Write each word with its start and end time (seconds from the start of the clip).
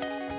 Thank 0.00 0.32
you. 0.32 0.37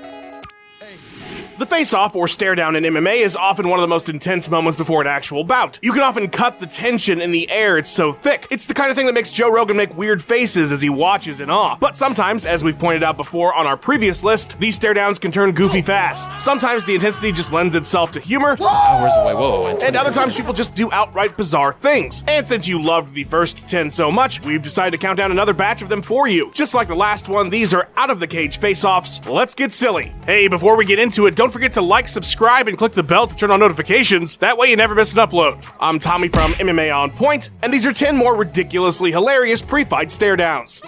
The 1.60 1.66
face-off 1.66 2.16
or 2.16 2.26
stare 2.26 2.54
down 2.54 2.74
in 2.74 2.84
MMA 2.84 3.16
is 3.16 3.36
often 3.36 3.68
one 3.68 3.78
of 3.78 3.82
the 3.82 3.86
most 3.86 4.08
intense 4.08 4.48
moments 4.48 4.78
before 4.78 5.02
an 5.02 5.06
actual 5.06 5.44
bout. 5.44 5.78
You 5.82 5.92
can 5.92 6.00
often 6.00 6.30
cut 6.30 6.58
the 6.58 6.66
tension 6.66 7.20
in 7.20 7.32
the 7.32 7.50
air, 7.50 7.76
it's 7.76 7.90
so 7.90 8.12
thick. 8.12 8.46
It's 8.50 8.64
the 8.64 8.72
kind 8.72 8.90
of 8.90 8.96
thing 8.96 9.04
that 9.04 9.12
makes 9.12 9.30
Joe 9.30 9.50
Rogan 9.50 9.76
make 9.76 9.94
weird 9.94 10.24
faces 10.24 10.72
as 10.72 10.80
he 10.80 10.88
watches 10.88 11.38
in 11.38 11.50
awe. 11.50 11.76
But 11.78 11.96
sometimes, 11.96 12.46
as 12.46 12.64
we've 12.64 12.78
pointed 12.78 13.02
out 13.02 13.18
before 13.18 13.52
on 13.52 13.66
our 13.66 13.76
previous 13.76 14.24
list, 14.24 14.58
these 14.58 14.74
stare 14.74 14.94
downs 14.94 15.18
can 15.18 15.30
turn 15.30 15.52
goofy 15.52 15.82
fast. 15.82 16.40
Sometimes 16.40 16.86
the 16.86 16.94
intensity 16.94 17.30
just 17.30 17.52
lends 17.52 17.74
itself 17.74 18.10
to 18.12 18.20
humor, 18.20 18.56
Hours 18.58 19.12
away. 19.18 19.34
Whoa. 19.34 19.60
whoa, 19.64 19.78
and 19.80 19.96
other 19.96 20.12
times 20.12 20.34
people 20.34 20.54
just 20.54 20.74
do 20.74 20.90
outright 20.92 21.36
bizarre 21.36 21.74
things. 21.74 22.24
And 22.26 22.46
since 22.46 22.66
you 22.66 22.80
loved 22.80 23.12
the 23.12 23.24
first 23.24 23.68
10 23.68 23.90
so 23.90 24.10
much, 24.10 24.42
we've 24.42 24.62
decided 24.62 24.92
to 24.92 25.06
count 25.06 25.18
down 25.18 25.30
another 25.30 25.52
batch 25.52 25.82
of 25.82 25.90
them 25.90 26.00
for 26.00 26.26
you. 26.26 26.50
Just 26.54 26.72
like 26.72 26.88
the 26.88 26.94
last 26.94 27.28
one, 27.28 27.50
these 27.50 27.74
are 27.74 27.90
out 27.98 28.08
of 28.08 28.18
the 28.18 28.26
cage 28.26 28.58
face-offs. 28.60 29.20
Let's 29.26 29.54
get 29.54 29.72
silly. 29.72 30.14
Hey, 30.24 30.48
before 30.48 30.74
we 30.78 30.86
get 30.86 30.98
into 30.98 31.26
it, 31.26 31.36
don't 31.36 31.49
forget 31.50 31.72
to 31.72 31.82
like, 31.82 32.08
subscribe, 32.08 32.68
and 32.68 32.78
click 32.78 32.92
the 32.92 33.02
bell 33.02 33.26
to 33.26 33.34
turn 33.34 33.50
on 33.50 33.60
notifications. 33.60 34.36
That 34.36 34.56
way 34.56 34.70
you 34.70 34.76
never 34.76 34.94
miss 34.94 35.12
an 35.12 35.18
upload. 35.18 35.64
I'm 35.80 35.98
Tommy 35.98 36.28
from 36.28 36.52
MMA 36.54 36.94
On 36.94 37.10
Point, 37.10 37.50
and 37.62 37.72
these 37.72 37.84
are 37.86 37.92
10 37.92 38.16
more 38.16 38.36
ridiculously 38.36 39.10
hilarious 39.10 39.62
pre-fight 39.62 40.10
stare 40.10 40.36
downs. 40.36 40.82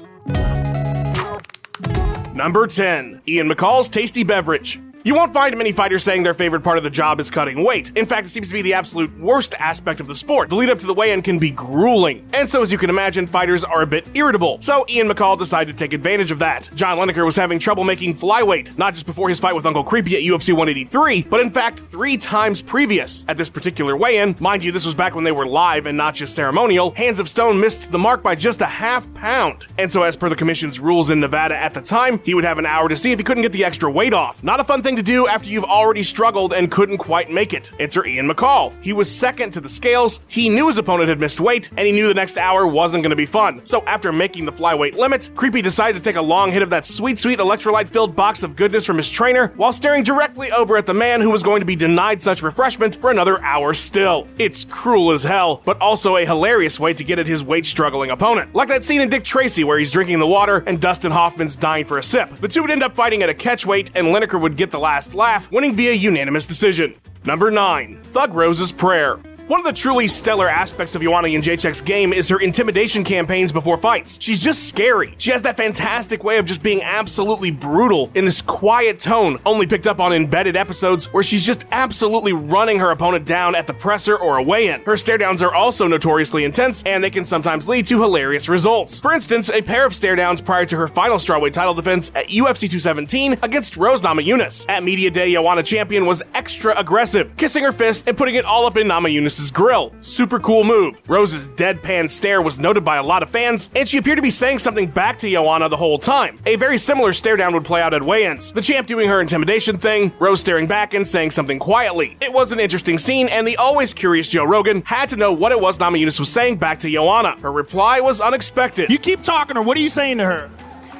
Number 2.35 2.67
10. 2.67 3.23
Ian 3.29 3.49
McCall's 3.49 3.89
Tasty 3.89 4.25
Beverage. 4.25 4.81
You 5.05 5.17
won't 5.17 5.35
find 5.35 5.59
many 5.59 5.73
fighters 5.73 6.05
saying 6.05 6.23
their 6.23 6.33
favorite 6.33 6.61
part 6.61 6.79
of 6.79 6.85
the 6.85 6.91
job 6.91 7.19
is 7.19 7.29
cutting 7.29 7.65
weight. 7.65 7.91
In 7.97 8.07
fact, 8.07 8.25
it 8.25 8.29
seems 8.29 8.47
to 8.47 8.55
be 8.55 8.63
the 8.63 8.75
absolute 8.75 9.11
worst 9.19 9.53
aspect 9.59 9.99
of 9.99 10.07
the 10.07 10.15
sport. 10.15 10.49
The 10.49 10.55
lead 10.55 10.71
up 10.71 10.79
to 10.79 10.87
the 10.87 10.95
weigh-in 10.95 11.23
can 11.23 11.41
be 11.41 11.51
grueling. 11.51 12.25
And 12.33 12.49
so, 12.49 12.63
as 12.63 12.71
you 12.71 12.79
can 12.79 12.89
imagine, 12.89 13.27
fighters 13.27 13.65
are 13.65 13.83
a 13.83 13.87
bit 13.87 14.07
irritable. 14.15 14.61
So, 14.61 14.85
Ian 14.89 15.09
McCall 15.09 15.37
decided 15.37 15.77
to 15.77 15.85
take 15.85 15.93
advantage 15.93 16.31
of 16.31 16.39
that. 16.39 16.71
John 16.77 16.99
Lineker 16.99 17.25
was 17.25 17.35
having 17.35 17.59
trouble 17.59 17.83
making 17.83 18.15
flyweight, 18.15 18.79
not 18.79 18.95
just 18.95 19.05
before 19.05 19.29
his 19.29 19.41
fight 19.41 19.57
with 19.57 19.67
Uncle 19.67 19.83
Creepy 19.83 20.15
at 20.15 20.23
UFC 20.23 20.51
183, 20.53 21.23
but 21.23 21.41
in 21.41 21.51
fact, 21.51 21.81
three 21.81 22.17
times 22.17 22.63
previous. 22.63 23.25
At 23.27 23.37
this 23.37 23.51
particular 23.51 23.97
weigh-in, 23.97 24.37
mind 24.39 24.63
you, 24.63 24.71
this 24.71 24.87
was 24.87 24.95
back 24.95 25.17
when 25.17 25.25
they 25.25 25.33
were 25.33 25.47
live 25.47 25.87
and 25.87 25.99
not 25.99 26.15
just 26.15 26.37
ceremonial, 26.37 26.93
Hands 26.93 27.19
of 27.19 27.29
Stone 27.29 27.59
missed 27.59 27.91
the 27.91 27.99
mark 27.99 28.23
by 28.23 28.37
just 28.37 28.61
a 28.61 28.67
half 28.67 29.13
pound. 29.15 29.65
And 29.79 29.91
so, 29.91 30.05
as 30.05 30.15
per 30.15 30.29
the 30.29 30.37
commission's 30.37 30.79
rules 30.79 31.11
in 31.11 31.19
Nevada 31.19 31.57
at 31.57 31.75
the 31.75 31.83
time, 31.83 32.21
he 32.25 32.35
would 32.35 32.45
have 32.45 32.61
an 32.61 32.67
hour 32.67 32.89
to 32.89 32.95
see 32.95 33.11
if 33.11 33.19
he 33.19 33.25
couldn't 33.25 33.43
get 33.43 33.51
the 33.51 33.65
extra 33.65 33.91
weight 33.91 34.15
off. 34.15 34.41
Not 34.45 34.61
a 34.61 34.65
fun 34.65 34.81
thing 34.81 34.92
to 34.97 35.03
do 35.03 35.27
after 35.27 35.49
you've 35.49 35.65
already 35.65 36.03
struggled 36.03 36.53
and 36.53 36.71
couldn't 36.71 36.99
quite 36.99 37.31
make 37.31 37.53
it. 37.53 37.71
Enter 37.79 38.07
Ian 38.07 38.29
McCall. 38.29 38.73
He 38.83 38.93
was 38.93 39.11
second 39.11 39.51
to 39.53 39.61
the 39.61 39.69
scales, 39.69 40.21
he 40.29 40.49
knew 40.49 40.69
his 40.69 40.79
opponent 40.79 41.09
had 41.09 41.21
missed 41.21 41.41
weight, 41.41 41.71
and 41.77 41.87
he 41.87 41.93
knew 41.93 42.09
the 42.09 42.15
next 42.15 42.39
hour 42.39 42.67
wasn't 42.67 43.03
going 43.03 43.11
to 43.11 43.17
be 43.17 43.27
fun. 43.27 43.65
So 43.65 43.83
after 43.87 44.13
making 44.13 44.45
the 44.45 44.53
flyweight 44.53 44.95
limit, 44.97 45.31
Creepy 45.35 45.63
decided 45.63 46.03
to 46.03 46.09
take 46.09 46.17
a 46.17 46.23
long 46.23 46.51
hit 46.51 46.63
of 46.63 46.71
that 46.71 46.85
sweet, 46.85 47.19
sweet 47.19 47.39
electrolyte 47.39 47.89
filled 47.89 48.17
box 48.17 48.43
of 48.43 48.57
goodness 48.57 48.85
from 48.85 48.97
his 48.97 49.11
trainer 49.11 49.49
while 49.57 49.73
staring 49.73 50.03
directly 50.03 50.51
over 50.53 50.77
at 50.77 50.87
the 50.87 50.95
man 50.95 51.21
who 51.21 51.31
was 51.31 51.43
going 51.43 51.61
to 51.61 51.67
be 51.67 51.77
denied 51.77 52.23
such 52.23 52.43
refreshment 52.43 52.97
for 52.97 53.11
another 53.11 53.43
hour 53.43 53.75
still. 53.75 54.27
It's 54.39 54.65
cruel 54.65 55.13
as 55.13 55.23
hell, 55.23 55.63
but 55.65 55.81
also 55.81 56.17
a 56.17 56.25
hilarious 56.27 56.79
way 56.79 56.95
to 56.95 57.05
get 57.05 57.19
at 57.19 57.27
his 57.27 57.45
weight 57.45 57.67
struggling 57.67 58.11
opponent. 58.11 58.55
Like 58.55 58.69
that 58.69 58.85
scene 58.85 59.01
in 59.01 59.09
Dick 59.09 59.25
Tracy 59.25 59.65
where 59.65 59.79
he's 59.79 59.91
drinking 59.91 60.19
the 60.19 60.27
water 60.27 60.65
and 60.67 60.81
Dustin 60.81 61.13
Hoffman's 61.13 61.57
dying 61.57 61.85
for 61.85 61.99
a 61.99 62.03
sip. 62.03 62.37
The 62.41 62.49
two 62.49 62.63
would 62.63 62.71
end 62.71 62.83
up 62.83 62.95
fighting 62.95 63.23
at 63.23 63.29
a 63.29 63.35
catch 63.35 63.67
weight, 63.67 63.91
and 63.95 64.09
Lineker 64.09 64.41
would 64.41 64.57
get 64.57 64.71
the 64.71 64.79
last 64.83 65.15
laugh, 65.15 65.51
winning 65.51 65.75
via 65.75 65.93
unanimous 65.93 66.47
decision. 66.47 66.95
Number 67.25 67.51
9. 67.51 68.03
Thug 68.13 68.35
Rose's 68.35 68.73
Prayer. 68.73 69.19
One 69.49 69.59
of 69.59 69.67
the 69.67 69.73
truly 69.73 70.07
stellar 70.07 70.49
aspects 70.49 70.95
of 70.95 71.03
Joanna 71.03 71.27
Jędrzejczyk's 71.27 71.81
game 71.81 72.13
is 72.13 72.29
her 72.29 72.39
intimidation 72.39 73.03
campaigns 73.03 73.51
before 73.51 73.77
fights. 73.77 74.17
She's 74.21 74.39
just 74.41 74.69
scary. 74.69 75.15
She 75.19 75.33
has 75.33 75.43
that 75.43 75.57
fantastic 75.57 76.23
way 76.23 76.39
of 76.39 76.47
just 76.47 76.63
being 76.63 76.81
absolutely 76.81 77.51
brutal 77.51 78.13
in 78.15 78.25
this 78.25 78.41
quiet 78.41 79.01
tone, 79.01 79.41
only 79.45 79.67
picked 79.67 79.89
up 79.89 79.99
on 79.99 80.13
embedded 80.13 80.55
episodes 80.55 81.07
where 81.13 81.25
she's 81.25 81.45
just 81.45 81.67
absolutely 81.73 82.33
running 82.33 82.79
her 82.79 82.93
opponent 82.93 83.27
down 83.27 83.57
at 83.57 83.67
the 83.67 83.75
presser 83.75 84.17
or 84.17 84.37
a 84.37 84.43
weigh-in. 84.43 84.81
Her 84.83 84.97
stare 84.97 85.19
downs 85.19 85.43
are 85.43 85.53
also 85.53 85.89
notoriously 85.89 86.45
intense, 86.45 86.83
and 86.87 87.03
they 87.03 87.11
can 87.11 87.25
sometimes 87.25 87.69
lead 87.69 87.87
to 87.89 88.01
hilarious 88.01 88.49
results. 88.49 89.01
For 89.01 89.13
instance, 89.13 89.51
a 89.51 89.61
pair 89.61 89.85
of 89.85 89.95
stare 89.95 90.15
downs 90.15 90.41
prior 90.41 90.67
to 90.67 90.77
her 90.77 90.87
final 90.87 91.17
strawweight 91.17 91.53
title 91.53 91.75
defense 91.75 92.13
at 92.15 92.29
UFC 92.29 92.61
217 92.71 93.39
against 93.43 93.77
Rose 93.77 94.03
Namajunas. 94.03 94.67
At 94.69 94.85
Media 94.85 95.11
Day, 95.11 95.33
Joanna 95.33 95.65
Champion 95.65 96.07
was 96.07 96.23
extra 96.33 96.79
aggressive, 96.79 97.37
kissing 97.37 97.65
her 97.65 97.73
fist 97.73 98.07
and 98.07 98.17
putting 98.17 98.37
it 98.37 98.45
all 98.45 98.67
up 98.67 98.77
in 98.77 98.87
Namajunas' 98.87 99.32
grill. 99.51 99.93
Super 100.03 100.39
cool 100.39 100.65
move. 100.65 101.01
Rose's 101.07 101.49
deadpan 101.49 102.11
stare 102.11 102.43
was 102.43 102.59
noted 102.59 102.85
by 102.85 102.97
a 102.97 103.03
lot 103.03 103.23
of 103.23 103.31
fans, 103.31 103.69
and 103.75 103.89
she 103.89 103.99
appeared 103.99 104.19
to 104.19 104.23
be 104.23 104.31
saying 104.31 104.59
something 104.59 104.87
back 104.87 105.19
to 105.19 105.31
Joanna 105.31 105.69
the 105.69 105.77
whole 105.77 105.99
time. 105.99 106.39
A 106.47 106.57
very 106.57 106.79
similar 106.79 107.13
stare 107.13 107.37
down 107.37 107.55
would 107.55 107.65
play 107.65 107.83
out 107.83 107.95
at 107.95 108.03
weigh-ins. 108.03 108.53
The 108.53 108.63
champ 108.63 108.87
doing 108.87 109.09
her 109.09 109.21
intimidation 109.21 109.79
thing, 109.79 110.13
Rose 110.19 110.41
staring 110.41 110.67
back 110.67 110.95
and 110.95 111.07
saying 111.07 111.31
something 111.31 111.59
quietly. 111.59 112.17
It 112.21 112.33
was 112.33 112.53
an 112.53 112.61
interesting 112.61 112.99
scene, 112.99 113.29
and 113.29 113.47
the 113.47 113.57
always 113.57 113.95
curious 113.95 114.29
Joe 114.29 114.45
Rogan 114.45 114.83
had 114.85 115.09
to 115.11 115.17
know 115.17 115.33
what 115.33 115.53
it 115.53 115.61
was 115.61 115.79
Namajunas 115.79 116.19
was 116.19 116.31
saying 116.31 116.57
back 116.57 116.79
to 116.81 116.91
Joanna. 116.91 117.39
Her 117.41 117.53
reply 117.53 118.01
was 118.01 118.21
unexpected. 118.21 118.91
You 118.91 118.99
keep 118.99 119.23
talking 119.23 119.57
her. 119.57 119.63
What 119.63 119.77
are 119.77 119.81
you 119.81 119.89
saying 119.89 120.19
to 120.19 120.25
her? 120.25 120.51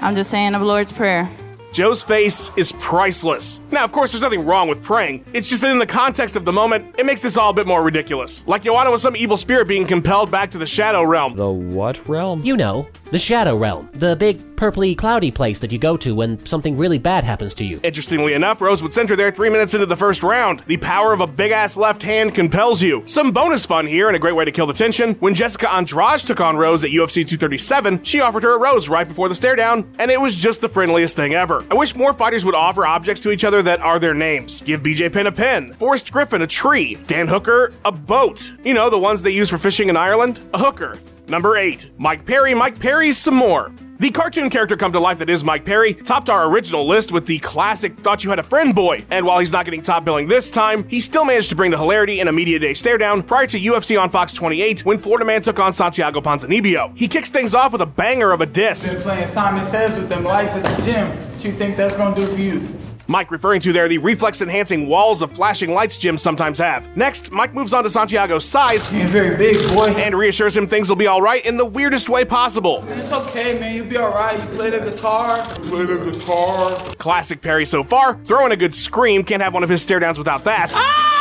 I'm 0.01 0.15
just 0.15 0.31
saying 0.31 0.53
the 0.53 0.59
Lord's 0.59 0.93
Prayer. 0.93 1.31
Joe's 1.73 2.03
face 2.03 2.51
is 2.55 2.73
priceless. 2.73 3.61
Now, 3.71 3.83
of 3.83 3.93
course, 3.93 4.13
there's 4.13 4.21
nothing 4.21 4.45
wrong 4.45 4.69
with 4.69 4.83
praying. 4.83 5.25
It's 5.33 5.49
just 5.49 5.63
that 5.63 5.71
in 5.71 5.79
the 5.79 5.87
context 5.87 6.37
of 6.37 6.45
the 6.45 6.53
moment, 6.53 6.95
it 6.99 7.07
makes 7.07 7.23
this 7.23 7.39
all 7.39 7.49
a 7.49 7.55
bit 7.55 7.67
more 7.67 7.83
ridiculous. 7.83 8.47
Like 8.47 8.63
Joanna 8.63 8.91
was 8.91 9.01
some 9.01 9.17
evil 9.17 9.39
spirit 9.39 9.69
being 9.69 9.87
compelled 9.87 10.31
back 10.31 10.51
to 10.51 10.59
the 10.59 10.67
shadow 10.67 11.03
realm. 11.03 11.35
The 11.35 11.51
what 11.51 12.07
realm? 12.07 12.43
You 12.45 12.59
know, 12.59 12.89
the 13.13 13.19
Shadow 13.19 13.57
Realm, 13.57 13.91
the 13.93 14.17
big 14.17 14.39
purpley 14.57 14.97
cloudy 14.97 15.31
place 15.31 15.59
that 15.59 15.71
you 15.71 15.79
go 15.79 15.99
to 15.99 16.15
when 16.15 16.45
something 16.47 16.79
really 16.79 16.97
bad 16.97 17.25
happens 17.25 17.53
to 17.57 17.65
you. 17.65 17.79
Interestingly 17.83 18.33
enough, 18.33 18.63
Rose 18.63 18.83
would 18.83 18.95
send 18.95 19.11
her 19.11 19.17
there 19.17 19.31
three 19.31 19.51
minutes 19.51 19.75
into 19.75 19.85
the 19.85 19.99
first 19.99 20.23
round. 20.23 20.63
The 20.67 20.79
power 20.79 21.13
of 21.13 21.21
a 21.21 21.27
big 21.27 21.53
ass 21.53 21.77
left 21.77 22.03
hand 22.03 22.35
compels 22.35 22.81
you. 22.81 23.03
Some 23.05 23.31
bonus 23.31 23.67
fun 23.67 23.87
here 23.87 24.09
and 24.09 24.17
a 24.17 24.19
great 24.19 24.35
way 24.35 24.47
to 24.47 24.51
kill 24.51 24.67
the 24.67 24.73
tension. 24.73 25.13
When 25.17 25.35
Jessica 25.35 25.71
Andrade 25.71 26.21
took 26.21 26.41
on 26.41 26.57
Rose 26.57 26.85
at 26.85 26.91
UFC 26.91 27.17
237, 27.17 28.03
she 28.03 28.21
offered 28.23 28.45
her 28.45 28.55
a 28.55 28.59
rose 28.59 28.89
right 28.89 29.07
before 29.07 29.29
the 29.29 29.35
stare 29.35 29.57
down, 29.57 29.93
and 29.99 30.11
it 30.11 30.21
was 30.21 30.35
just 30.35 30.63
the 30.63 30.69
friendliest 30.71 31.15
thing 31.15 31.35
ever. 31.35 31.67
I 31.71 31.75
wish 31.75 31.95
more 31.95 32.15
fighters 32.15 32.47
would 32.47 32.55
offer 32.55 32.87
objects 32.87 33.23
to 33.25 33.31
each 33.31 33.45
other 33.45 33.63
that 33.63 33.81
are 33.81 33.99
their 33.99 34.15
names. 34.15 34.63
Give 34.63 34.83
BJ 34.83 35.13
Penn 35.13 35.27
a 35.27 35.33
pen, 35.33 35.75
Forrest 35.75 36.11
Griffin 36.11 36.41
a 36.41 36.47
tree, 36.47 36.95
Dan 37.07 37.29
Hooker 37.29 37.75
a 37.85 37.93
boat. 37.93 38.51
You 38.65 38.73
know, 38.73 38.89
the 38.89 38.99
ones 38.99 39.21
they 39.21 39.33
use 39.33 39.51
for 39.51 39.59
fishing 39.59 39.91
in 39.91 39.99
Ireland? 39.99 40.41
A 40.55 40.59
hooker. 40.59 40.99
Number 41.29 41.57
8. 41.57 41.93
Mike 41.99 42.27
Perry, 42.27 42.55
Mike 42.55 42.79
Perry's 42.79 43.17
some 43.17 43.35
more. 43.35 43.73
The 44.01 44.11
cartoon 44.11 44.51
character 44.51 44.77
come 44.77 44.91
to 44.93 44.99
life 44.99 45.21
that 45.21 45.31
is 45.31 45.45
Mike 45.45 45.65
Perry 45.65 45.95
topped 45.95 46.29
our 46.29 46.51
original 46.51 46.89
list 46.89 47.13
with 47.13 47.25
the 47.25 47.39
classic 47.39 47.97
Thought 48.01 48.25
You 48.25 48.31
Had 48.31 48.41
a 48.41 48.43
Friend 48.43 48.75
Boy, 48.75 49.05
and 49.11 49.25
while 49.25 49.39
he's 49.39 49.53
not 49.53 49.65
getting 49.65 49.81
top 49.81 50.05
billing 50.05 50.27
this 50.27 50.51
time, 50.51 50.83
he 50.89 50.99
still 50.99 51.25
managed 51.25 51.51
to 51.51 51.55
bring 51.55 51.71
the 51.71 51.79
hilarity 51.79 52.19
in 52.19 52.27
a 52.27 52.33
media 52.33 52.59
day 52.59 52.75
stare 52.75 52.99
down 52.99 53.23
prior 53.23 53.47
to 53.47 53.61
UFC 53.61 54.01
on 54.01 54.11
Fox 54.11 54.33
28 54.33 54.85
when 54.85 54.99
Florida 54.99 55.25
Man 55.25 55.41
took 55.41 55.61
on 55.61 55.73
Santiago 55.73 56.21
Ponzinibbio. 56.21 56.99
He 56.99 57.07
kicks 57.07 57.31
things 57.31 57.55
off 57.55 57.71
with 57.71 57.81
a 57.81 57.87
banger 57.87 58.33
of 58.33 58.41
a 58.41 58.47
diss. 58.47 58.93
Been 58.93 59.03
playing 59.03 59.27
Simon 59.29 59.65
Says 59.65 59.97
with 59.97 60.09
them 60.09 60.25
lights 60.25 60.57
at 60.57 60.65
the 60.65 60.83
gym. 60.83 61.09
What 61.09 61.45
you 61.45 61.53
think 61.53 61.77
that's 61.77 61.97
gonna 61.97 62.17
do 62.17 62.27
for 62.27 62.41
you? 62.41 62.82
Mike 63.13 63.31
referring 63.31 63.61
to 63.61 63.75
there 63.75 63.89
the 63.89 63.99
reflex 63.99 64.41
enhancing 64.41 64.87
walls 64.87 65.21
of 65.21 65.31
flashing 65.33 65.75
lights 65.75 65.99
gyms 65.99 66.21
sometimes 66.21 66.57
have. 66.57 66.97
Next, 66.97 67.31
Mike 67.31 67.53
moves 67.55 67.75
on 67.75 67.85
to 67.85 67.91
Santiago's 67.91 68.43
size 68.43 68.91
You're 68.91 69.07
very 69.07 69.37
big, 69.37 69.59
boy. 69.75 69.89
and 69.99 70.17
reassures 70.17 70.57
him 70.57 70.67
things 70.67 70.89
will 70.89 70.97
be 70.97 71.07
alright 71.07 71.45
in 71.45 71.59
the 71.59 71.67
weirdest 71.67 72.09
way 72.09 72.25
possible. 72.25 72.83
It's 72.89 73.13
okay, 73.13 73.59
man. 73.61 73.77
You'll 73.77 73.85
be 73.85 73.99
alright. 73.99 74.41
You 74.41 74.47
play 74.57 74.71
the 74.71 74.81
guitar. 74.81 75.43
Play 75.43 75.85
the 75.85 75.99
guitar. 76.11 76.75
Classic 76.97 77.39
Perry 77.43 77.67
so 77.67 77.85
far. 77.85 78.19
Throwing 78.25 78.51
a 78.53 78.57
good 78.57 78.75
scream, 78.75 79.25
can't 79.25 79.43
have 79.43 79.53
one 79.53 79.63
of 79.63 79.69
his 79.69 79.83
stare 79.83 80.01
downs 80.01 80.17
without 80.17 80.45
that. 80.45 80.71
Ah! 80.73 81.12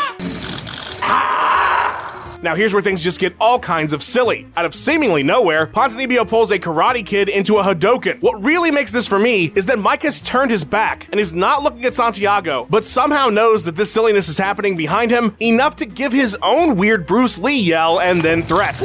Now 2.44 2.56
here's 2.56 2.74
where 2.74 2.82
things 2.82 3.04
just 3.04 3.20
get 3.20 3.36
all 3.40 3.60
kinds 3.60 3.94
of 3.94 4.02
silly. 4.02 4.48
Out 4.58 4.66
of 4.66 4.74
seemingly 4.74 5.22
nowhere, 5.22 5.68
Ponzinibbio 5.68 6.28
pulls 6.28 6.50
a 6.50 6.58
Karate 6.58 7.06
Kid 7.06 7.30
into 7.30 7.58
a 7.58 7.64
Hadoken. 7.64 8.20
What 8.22 8.44
really 8.44 8.72
makes 8.72 8.92
this 8.92 9.08
for 9.08 9.20
me 9.20 9.52
is 9.56 9.68
that 9.68 9.78
Mike 9.80 10.02
has 10.04 10.22
turned 10.22 10.50
his 10.50 10.64
back 10.64 11.08
and 11.12 11.20
is 11.20 11.34
not 11.34 11.62
looking 11.62 11.86
at 11.86 11.94
Santiago, 11.94 12.66
but 12.70 12.84
somehow 12.84 13.28
knows 13.28 13.64
that 13.66 13.76
this 13.76 13.92
silliness 13.92 14.28
is 14.28 14.38
happening 14.38 14.76
behind 14.76 15.12
him 15.12 15.36
enough 15.40 15.76
to 15.78 15.86
give 15.86 16.12
his 16.12 16.36
own 16.42 16.76
weird 16.76 17.06
Bruce 17.06 17.38
Lee 17.38 17.60
yell 17.60 18.00
and 18.00 18.22
then 18.22 18.42
threat. 18.42 18.82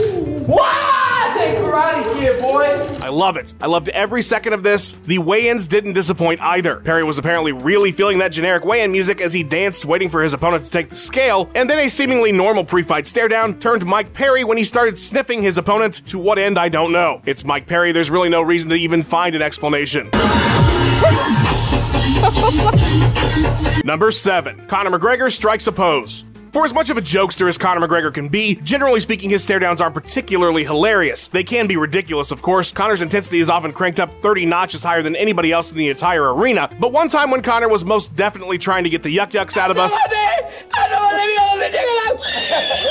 Kid, 1.76 2.40
boy. 2.40 2.64
I 3.02 3.10
love 3.10 3.36
it. 3.36 3.52
I 3.60 3.66
loved 3.66 3.90
every 3.90 4.22
second 4.22 4.54
of 4.54 4.62
this. 4.62 4.94
The 5.04 5.18
weigh-ins 5.18 5.68
didn't 5.68 5.92
disappoint 5.92 6.40
either. 6.40 6.76
Perry 6.76 7.04
was 7.04 7.18
apparently 7.18 7.52
really 7.52 7.92
feeling 7.92 8.16
that 8.18 8.32
generic 8.32 8.64
weigh-in 8.64 8.90
music 8.90 9.20
as 9.20 9.34
he 9.34 9.42
danced 9.42 9.84
waiting 9.84 10.08
for 10.08 10.22
his 10.22 10.32
opponent 10.32 10.64
to 10.64 10.70
take 10.70 10.88
the 10.88 10.96
scale, 10.96 11.50
and 11.54 11.68
then 11.68 11.78
a 11.78 11.90
seemingly 11.90 12.32
normal 12.32 12.64
pre-fight 12.64 13.06
stare 13.06 13.28
down 13.28 13.60
turned 13.60 13.84
Mike 13.84 14.14
Perry 14.14 14.42
when 14.42 14.56
he 14.56 14.64
started 14.64 14.98
sniffing 14.98 15.42
his 15.42 15.58
opponent. 15.58 16.06
To 16.06 16.18
what 16.18 16.38
end, 16.38 16.58
I 16.58 16.70
don't 16.70 16.92
know. 16.92 17.20
It's 17.26 17.44
Mike 17.44 17.66
Perry, 17.66 17.92
there's 17.92 18.10
really 18.10 18.30
no 18.30 18.40
reason 18.40 18.70
to 18.70 18.76
even 18.76 19.02
find 19.02 19.34
an 19.34 19.42
explanation. 19.42 20.08
Number 23.84 24.10
7. 24.10 24.66
Conor 24.66 24.98
McGregor 24.98 25.30
strikes 25.30 25.66
a 25.66 25.72
pose. 25.72 26.24
For 26.56 26.64
as 26.64 26.72
much 26.72 26.88
of 26.88 26.96
a 26.96 27.02
jokester 27.02 27.50
as 27.50 27.58
Conor 27.58 27.86
McGregor 27.86 28.14
can 28.14 28.28
be, 28.28 28.54
generally 28.54 28.98
speaking, 28.98 29.28
his 29.28 29.42
stare 29.42 29.58
downs 29.58 29.78
aren't 29.78 29.94
particularly 29.94 30.64
hilarious. 30.64 31.26
They 31.26 31.44
can 31.44 31.66
be 31.66 31.76
ridiculous, 31.76 32.30
of 32.30 32.40
course. 32.40 32.70
Conor's 32.70 33.02
intensity 33.02 33.40
is 33.40 33.50
often 33.50 33.74
cranked 33.74 34.00
up 34.00 34.10
30 34.14 34.46
notches 34.46 34.82
higher 34.82 35.02
than 35.02 35.16
anybody 35.16 35.52
else 35.52 35.70
in 35.70 35.76
the 35.76 35.90
entire 35.90 36.32
arena. 36.32 36.70
But 36.80 36.92
one 36.92 37.10
time 37.10 37.30
when 37.30 37.42
Conor 37.42 37.68
was 37.68 37.84
most 37.84 38.16
definitely 38.16 38.56
trying 38.56 38.84
to 38.84 38.88
get 38.88 39.02
the 39.02 39.14
yuck 39.14 39.32
yucks 39.32 39.58
out 39.58 39.70
of 39.70 39.76
us 39.76 39.94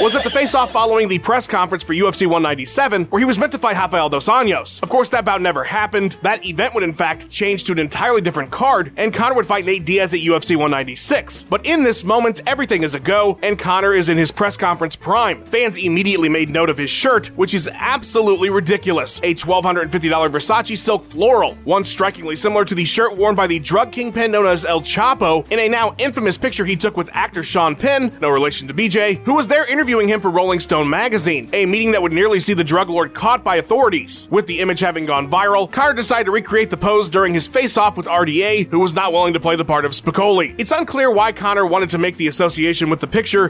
was 0.02 0.16
at 0.16 0.24
the 0.24 0.30
face-off 0.30 0.72
following 0.72 1.08
the 1.08 1.20
press 1.20 1.48
conference 1.48 1.84
for 1.84 1.94
UFC 1.94 2.28
197, 2.28 3.06
where 3.06 3.20
he 3.20 3.26
was 3.26 3.40
meant 3.40 3.52
to 3.52 3.58
fight 3.58 3.76
Rafael 3.76 4.10
Dos 4.10 4.28
Anjos. 4.28 4.82
Of 4.84 4.90
course, 4.90 5.10
that 5.10 5.26
bout 5.26 5.42
never 5.42 5.64
happened. 5.64 6.18
That 6.22 6.46
event 6.46 6.74
would 6.74 6.84
in 6.84 6.94
fact 6.94 7.30
change 7.30 7.64
to 7.66 7.72
an 7.72 7.80
entirely 7.80 8.22
different 8.22 8.52
card, 8.52 8.92
and 8.98 9.14
Conor 9.14 9.36
would 9.36 9.46
fight 9.46 9.66
Nate 9.66 9.86
Diaz 9.86 10.14
at 10.14 10.20
UFC 10.20 10.56
196. 10.56 11.44
But 11.50 11.66
in 11.66 11.84
this 11.84 12.04
moment, 12.04 12.42
everything 12.46 12.84
is 12.84 12.96
a 12.96 13.00
go, 13.00 13.40
and 13.42 13.55
Conor 13.58 13.94
is 13.94 14.10
in 14.10 14.18
his 14.18 14.32
press 14.32 14.58
conference 14.58 14.96
prime. 14.96 15.44
Fans 15.46 15.78
immediately 15.78 16.30
made 16.30 16.50
note 16.50 16.70
of 16.70 16.78
his 16.78 16.90
shirt, 16.90 17.28
which 17.36 17.54
is 17.54 17.70
absolutely 17.74 18.50
ridiculous. 18.50 19.20
A 19.24 19.34
$1,250 19.36 19.90
Versace 19.90 20.78
silk 20.78 21.04
floral, 21.06 21.56
one 21.64 21.84
strikingly 21.84 22.36
similar 22.36 22.66
to 22.66 22.76
the 22.76 22.86
shirt 22.86 23.16
worn 23.18 23.36
by 23.36 23.48
the 23.48 23.60
drug 23.60 23.92
kingpin 23.92 24.32
known 24.32 24.46
as 24.46 24.66
El 24.66 24.82
Chapo 24.82 25.50
in 25.52 25.60
a 25.60 25.70
now 25.70 25.96
infamous 25.98 26.38
picture 26.38 26.66
he 26.66 26.76
took 26.76 26.98
with 26.98 27.10
actor 27.14 27.44
Sean 27.44 27.76
Penn, 27.76 28.16
no 28.22 28.30
relation 28.30 28.68
to 28.68 28.74
BJ, 28.74 29.24
who 29.26 29.36
was 29.36 29.48
there 29.48 29.66
interviewing 29.66 30.08
him 30.08 30.22
for 30.22 30.30
Rolling 30.30 30.60
Stone 30.60 30.90
magazine, 30.90 31.50
a 31.54 31.66
meeting 31.66 31.92
that 31.92 32.02
would 32.02 32.14
nearly 32.14 32.40
see 32.40 32.54
the 32.54 32.64
drug 32.64 32.90
lord 32.90 33.14
caught 33.14 33.44
by 33.44 33.58
authorities. 33.58 34.28
With 34.32 34.48
the 34.48 34.60
image 34.60 34.80
having 34.80 35.06
gone 35.06 35.30
viral, 35.30 35.72
Conor 35.72 35.94
decided 35.94 36.26
to 36.26 36.32
recreate 36.32 36.70
the 36.70 36.78
pose 36.78 37.10
during 37.10 37.34
his 37.34 37.48
face-off 37.48 37.98
with 37.98 38.06
RDA, 38.06 38.70
who 38.70 38.80
was 38.80 38.94
not 38.94 39.14
willing 39.14 39.34
to 39.34 39.40
play 39.40 39.56
the 39.56 39.66
part 39.66 39.86
of 39.86 39.92
Spicoli. 39.92 40.56
It's 40.58 40.72
unclear 40.72 41.12
why 41.12 41.32
Conor 41.32 41.66
wanted 41.66 41.90
to 41.90 41.98
make 41.98 42.18
the 42.18 42.28
association 42.28 42.90
with 42.90 43.00
the 43.00 43.08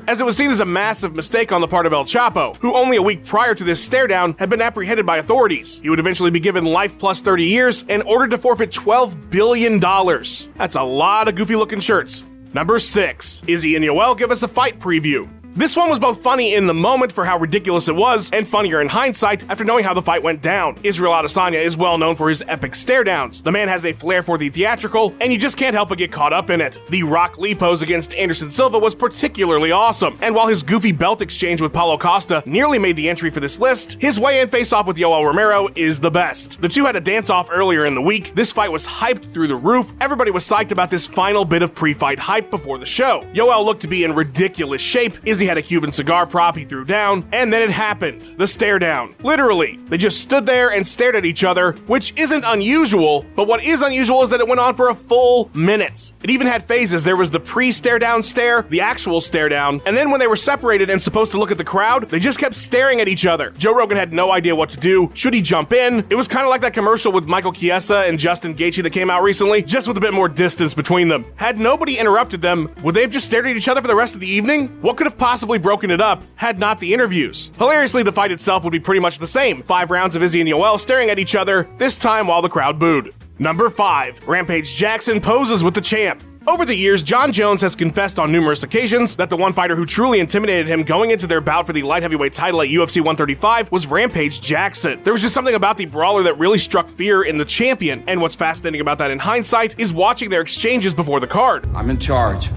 as 0.08 0.20
it 0.20 0.26
was 0.26 0.36
seen 0.36 0.50
as 0.50 0.60
a 0.60 0.66
massive 0.66 1.16
mistake 1.16 1.52
on 1.52 1.62
the 1.62 1.68
part 1.68 1.86
of 1.86 1.94
El 1.94 2.04
Chapo, 2.04 2.56
who 2.58 2.76
only 2.76 2.98
a 2.98 3.02
week 3.02 3.24
prior 3.24 3.54
to 3.54 3.64
this 3.64 3.84
stare 3.84 4.08
down 4.08 4.36
had 4.40 4.50
been 4.50 4.62
apprehended 4.62 5.06
by 5.06 5.18
authorities. 5.18 5.80
He 5.80 5.90
would 5.90 6.00
eventually 6.00 6.32
be 6.32 6.40
given 6.40 6.66
life 6.66 6.98
plus 6.98 7.22
30 7.22 7.46
years 7.46 7.86
and 7.88 8.04
ordered 8.04 8.32
to 8.32 8.38
forfeit 8.38 8.72
$12 8.72 9.30
billion. 9.30 9.80
That's 9.80 10.76
a 10.76 10.84
lot 10.84 11.28
of 11.28 11.36
goofy 11.36 11.56
looking 11.56 11.80
shirts. 11.80 12.24
Number 12.54 12.80
6. 12.80 13.44
Izzy 13.48 13.76
and 13.76 13.86
Yoel 13.86 14.18
give 14.18 14.32
us 14.32 14.44
a 14.44 14.48
fight 14.48 14.80
preview. 14.80 15.30
This 15.58 15.78
one 15.78 15.90
was 15.90 16.00
both 16.00 16.22
funny 16.22 16.56
in 16.56 16.68
the 16.68 16.74
moment 16.74 17.14
for 17.14 17.24
how 17.24 17.40
ridiculous 17.40 17.88
it 17.88 17.96
was, 17.96 18.30
and 18.34 18.46
funnier 18.46 18.82
in 18.82 18.90
hindsight 18.90 19.50
after 19.50 19.64
knowing 19.64 19.86
how 19.86 19.94
the 19.94 20.02
fight 20.02 20.22
went 20.22 20.42
down. 20.42 20.78
Israel 20.84 21.14
Adesanya 21.14 21.64
is 21.64 21.78
well 21.78 21.98
known 21.98 22.18
for 22.18 22.28
his 22.28 22.44
epic 22.50 22.76
stare 22.76 23.06
downs. 23.06 23.40
The 23.40 23.54
man 23.54 23.70
has 23.70 23.86
a 23.86 23.94
flair 23.94 24.22
for 24.22 24.38
the 24.38 24.50
theatrical, 24.50 25.16
and 25.22 25.32
you 25.32 25.40
just 25.40 25.58
can't 25.58 25.74
help 25.74 25.88
but 25.88 25.98
get 25.98 26.12
caught 26.12 26.34
up 26.34 26.50
in 26.50 26.60
it. 26.60 26.82
The 26.90 27.04
Rock 27.04 27.38
Lee 27.38 27.56
pose 27.56 27.82
against 27.82 28.14
Anderson 28.16 28.52
Silva 28.52 28.78
was 28.78 28.94
particularly 28.94 29.72
awesome, 29.72 30.18
and 30.22 30.36
while 30.36 30.48
his 30.48 30.62
goofy 30.62 30.92
belt 30.92 31.22
exchange 31.22 31.62
with 31.62 31.72
Paulo 31.72 31.98
Costa 31.98 32.44
nearly 32.46 32.78
made 32.78 32.98
the 32.98 33.08
entry 33.08 33.30
for 33.30 33.40
this 33.40 33.58
list, 33.58 33.96
his 34.02 34.20
weigh-in 34.20 34.50
face-off 34.50 34.88
with 34.88 34.98
Yoel 34.98 35.26
Romero 35.26 35.70
is 35.78 36.02
the 36.02 36.12
best. 36.12 36.62
The 36.62 36.68
two 36.68 36.84
had 36.84 36.98
a 36.98 37.02
dance-off 37.02 37.48
earlier 37.50 37.86
in 37.86 37.96
the 37.96 38.02
week. 38.02 38.36
This 38.36 38.52
fight 38.52 38.74
was 38.74 38.86
hyped 38.86 39.32
through 39.32 39.48
the 39.48 39.56
roof. 39.56 39.94
Everybody 40.02 40.32
was 40.32 40.44
psyched 40.44 40.72
about 40.72 40.90
this 40.90 41.08
final 41.08 41.46
bit 41.46 41.62
of 41.62 41.74
pre-fight 41.74 42.20
hype 42.20 42.52
before 42.52 42.78
the 42.78 42.86
show. 42.86 43.26
Yoel 43.34 43.64
looked 43.64 43.84
to 43.84 43.88
be 43.88 44.04
in 44.04 44.14
ridiculous 44.14 44.82
shape. 44.82 45.18
Izzy 45.46 45.50
had 45.50 45.58
a 45.60 45.62
Cuban 45.62 45.92
cigar 45.92 46.26
prop 46.26 46.58
he 46.58 46.66
threw 46.66 46.86
down, 46.86 47.28
and 47.32 47.54
then 47.54 47.62
it 47.62 47.70
happened. 47.70 48.34
The 48.38 48.48
stare 48.48 48.80
down. 48.80 49.14
Literally. 49.22 49.80
They 49.90 49.98
just 49.98 50.22
stood 50.22 50.48
there 50.48 50.72
and 50.72 50.88
stared 50.88 51.16
at 51.16 51.24
each 51.24 51.44
other, 51.44 51.74
which 51.86 52.18
isn't 52.18 52.44
unusual, 52.44 53.24
but 53.36 53.48
what 53.48 53.64
is 53.64 53.84
unusual 53.84 54.24
is 54.24 54.32
that 54.32 54.40
it 54.40 54.48
went 54.48 54.60
on 54.60 54.76
for 54.76 54.90
a 54.90 54.96
full 54.96 55.52
minute. 55.54 56.14
It 56.24 56.32
even 56.32 56.48
had 56.48 56.68
phases. 56.68 57.04
There 57.04 57.16
was 57.16 57.30
the 57.30 57.40
pre 57.40 57.72
stare 57.72 58.00
down 58.00 58.24
stare, 58.24 58.64
the 58.64 58.82
actual 58.82 59.22
stare 59.22 59.48
down, 59.48 59.82
and 59.86 59.96
then 59.96 60.10
when 60.10 60.20
they 60.20 60.26
were 60.26 60.36
separated 60.36 60.90
and 60.90 61.00
supposed 61.00 61.32
to 61.34 61.38
look 61.38 61.52
at 61.52 61.60
the 61.60 61.64
crowd, 61.64 62.10
they 62.10 62.18
just 62.20 62.40
kept 62.40 62.56
staring 62.56 63.00
at 63.00 63.08
each 63.08 63.28
other. 63.28 63.52
Joe 63.52 63.76
Rogan 63.76 63.98
had 63.98 64.14
no 64.14 64.32
idea 64.32 64.56
what 64.56 64.70
to 64.70 64.78
do. 64.78 65.12
Should 65.14 65.36
he 65.36 65.44
jump 65.44 65.74
in? 65.74 66.08
It 66.10 66.16
was 66.16 66.28
kind 66.28 66.44
of 66.44 66.50
like 66.50 66.62
that 66.62 66.74
commercial 66.74 67.12
with 67.12 67.26
Michael 67.26 67.54
Chiesa 67.54 68.00
and 68.08 68.18
Justin 68.18 68.56
Gaethje 68.56 68.82
that 68.82 68.94
came 68.94 69.12
out 69.12 69.22
recently, 69.22 69.62
just 69.62 69.88
with 69.88 69.98
a 69.98 70.02
bit 70.02 70.14
more 70.14 70.28
distance 70.28 70.74
between 70.74 71.08
them. 71.08 71.24
Had 71.36 71.60
nobody 71.60 72.00
interrupted 72.00 72.42
them, 72.42 72.74
would 72.82 72.96
they 72.96 73.02
have 73.02 73.12
just 73.12 73.28
stared 73.28 73.46
at 73.46 73.56
each 73.56 73.70
other 73.70 73.82
for 73.82 73.88
the 73.88 73.96
rest 73.96 74.16
of 74.16 74.22
the 74.22 74.28
evening? 74.28 74.70
What 74.82 74.98
could 74.98 75.06
have 75.06 75.18
possibly 75.20 75.35
broken 75.44 75.92
it 75.92 76.02
up 76.02 76.24
had 76.36 76.60
not 76.60 76.80
the 76.80 76.94
interviews. 76.94 77.52
Hilariously, 77.58 78.04
the 78.04 78.12
fight 78.12 78.32
itself 78.32 78.64
would 78.64 78.72
be 78.72 78.80
pretty 78.80 79.02
much 79.02 79.20
the 79.20 79.28
same. 79.28 79.64
Five 79.64 79.92
rounds 79.92 80.16
of 80.16 80.24
Izzy 80.24 80.42
and 80.42 80.50
Yoel 80.50 80.80
staring 80.80 81.10
at 81.10 81.20
each 81.20 81.36
other, 81.36 81.68
this 81.78 81.98
time 81.98 82.28
while 82.28 82.42
the 82.42 82.50
crowd 82.50 82.80
booed. 82.80 83.14
Number 83.40 83.70
5. 83.70 84.28
Rampage 84.28 84.76
Jackson 84.76 85.20
poses 85.20 85.64
with 85.64 85.74
the 85.74 85.82
champ. 85.82 86.22
Over 86.48 86.64
the 86.64 86.76
years, 86.76 87.02
Jon 87.02 87.32
Jones 87.32 87.60
has 87.62 87.76
confessed 87.76 88.20
on 88.20 88.32
numerous 88.32 88.62
occasions 88.62 89.16
that 89.16 89.32
the 89.32 89.36
one 89.38 89.52
fighter 89.52 89.76
who 89.76 89.84
truly 89.84 90.20
intimidated 90.20 90.68
him 90.68 90.84
going 90.84 91.10
into 91.10 91.26
their 91.26 91.42
bout 91.42 91.66
for 91.66 91.74
the 91.74 91.82
light 91.82 92.04
heavyweight 92.04 92.34
title 92.34 92.62
at 92.62 92.68
UFC 92.68 92.98
135 92.98 93.72
was 93.72 93.88
Rampage 93.88 94.42
Jackson. 94.42 95.04
There 95.04 95.12
was 95.12 95.24
just 95.24 95.34
something 95.34 95.56
about 95.56 95.78
the 95.78 95.88
brawler 95.88 96.22
that 96.22 96.38
really 96.38 96.60
struck 96.60 96.88
fear 96.88 97.24
in 97.24 97.38
the 97.38 97.46
champion, 97.46 98.04
and 98.06 98.22
what's 98.22 98.36
fascinating 98.36 98.80
about 98.80 99.00
that 99.00 99.10
in 99.10 99.18
hindsight 99.18 99.80
is 99.80 99.92
watching 99.92 100.30
their 100.30 100.42
exchanges 100.42 100.94
before 100.94 101.20
the 101.20 101.28
card. 101.28 101.68
I'm 101.74 101.90
in 101.90 101.98
charge. 101.98 102.52